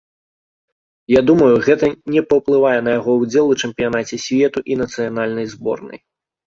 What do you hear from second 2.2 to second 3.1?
паўплывае на